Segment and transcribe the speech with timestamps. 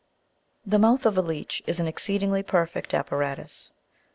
[0.65, 3.71] The mouth of a leech is an exceedingly perfect appara tus.